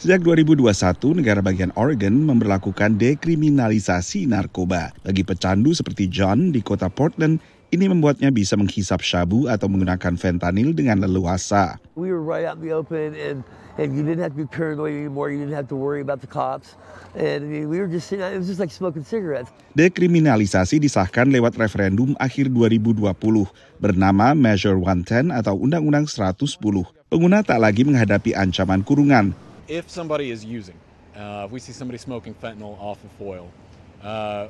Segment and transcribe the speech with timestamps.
[0.00, 0.72] Sejak 2021,
[1.20, 4.96] negara bagian Oregon memperlakukan dekriminalisasi narkoba.
[5.04, 10.72] Bagi pecandu seperti John di kota Portland, ini membuatnya bisa menghisap syabu atau menggunakan fentanyl
[10.72, 11.76] dengan leluasa.
[11.96, 13.44] We were right out in the open and,
[13.76, 15.28] and you didn't have to be paranoid anymore.
[15.32, 16.76] You didn't have to worry about the cops.
[17.12, 19.52] And we were just it was just like smoking cigarettes.
[19.76, 23.12] Dekriminalisasi disahkan lewat referendum akhir 2020
[23.80, 26.60] bernama Measure 110 atau Undang-Undang 110.
[27.12, 29.32] Pengguna tak lagi menghadapi ancaman kurungan.
[29.68, 30.76] If somebody is using,
[31.16, 33.50] uh, if we see somebody smoking fentanyl off of foil,
[34.02, 34.48] uh,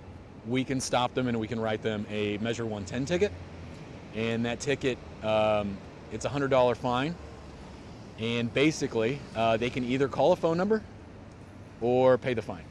[0.48, 3.32] we can stop them and we can write them a Measure 110 ticket.
[4.14, 5.76] And that ticket, um,
[6.12, 7.14] it's a $100 fine.
[8.20, 10.82] And basically, uh, they can either call a phone number
[11.80, 12.64] or pay the fine.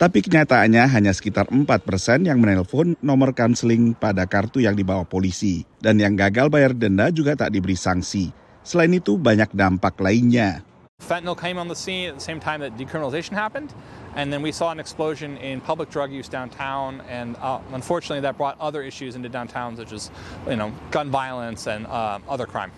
[0.00, 5.68] Tapi kenyataannya hanya sekitar 4% yang menelpon nomor kanseling pada kartu yang dibawa polisi.
[5.76, 8.32] Dan yang gagal bayar denda juga tak diberi sanksi.
[8.64, 10.64] Selain itu banyak dampak lainnya.
[11.00, 13.74] Fentanyl came on the scene at the same time that decriminalization happened,
[14.14, 18.36] and then we saw an explosion in public drug use downtown, and uh, unfortunately that
[18.36, 20.10] brought other issues into downtown, such as
[20.46, 22.70] you know gun violence and uh, other crime.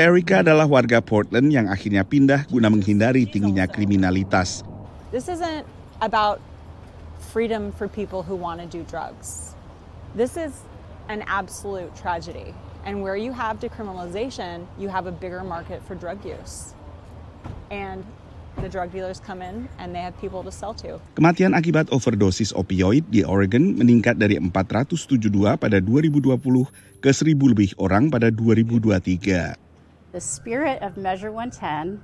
[0.00, 4.64] Erika adalah warga Portland yang akhirnya pindah guna menghindari tingginya kriminalitas.
[5.12, 5.68] This isn't
[6.00, 6.40] about
[7.20, 9.52] freedom for people who want to do drugs.
[10.16, 10.64] This is
[11.12, 12.54] an absolute tragedy.
[12.84, 16.72] And where you have decriminalization, you have a bigger market for drug use.
[17.70, 18.02] And
[18.58, 20.98] the drug dealers come in and they have people to sell to.
[21.14, 26.66] Kematian akibat overdosis opioid di Oregon meningkat dari 472 pada 2020
[27.00, 29.54] ke 1000 lebih orang pada 2023.
[30.10, 32.02] The spirit of Measure 110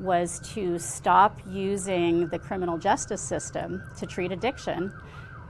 [0.00, 4.88] was to stop using the criminal justice system to treat addiction,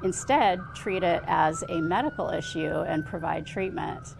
[0.02, 4.18] instead, treat it as a medical issue and provide treatment.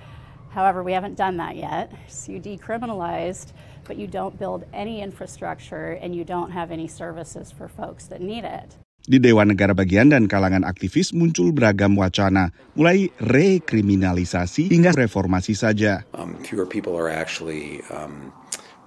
[0.53, 1.89] However, we haven't done that yet.
[2.13, 3.57] So you decriminalized,
[3.89, 8.21] but you don't build any infrastructure and you don't have any services for folks that
[8.21, 8.77] need it.
[9.03, 16.07] Di Dewan Negara Bagian dan kalangan aktivis muncul beragam wacana, mulai rekriminalisasi hingga reformasi saja.
[16.15, 18.31] um, fewer people are actually um,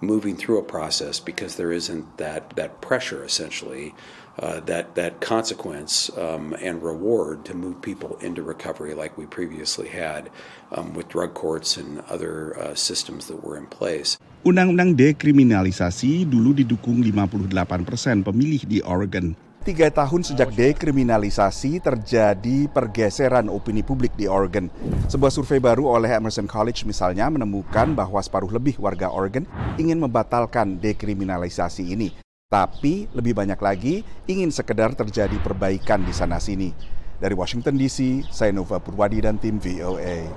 [0.05, 3.91] moving through a process because there isn't that that pressure essentially
[4.39, 9.87] uh, that that consequence um, and reward to move people into recovery like we previously
[9.87, 10.29] had
[10.75, 14.19] um, with drug courts and other uh, systems that were in place.
[14.45, 19.33] Undang-undang dekriminalisasi dulu didukung 58% pemilih di Oregon.
[19.65, 24.69] Tiga tahun sejak dekriminalisasi terjadi pergeseran opini publik di Oregon.
[25.09, 29.41] Sebuah survei baru oleh Emerson College misalnya menemukan bahwa separuh lebih warga Oregon
[29.81, 32.13] ingin membatalkan dekriminalisasi ini.
[32.45, 36.69] Tapi lebih banyak lagi ingin sekedar terjadi perbaikan di sana-sini.
[37.17, 40.29] Dari Washington DC, saya Nova Purwadi dan tim VOA.